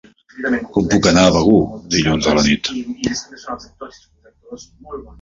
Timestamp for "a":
1.31-1.35, 2.33-2.35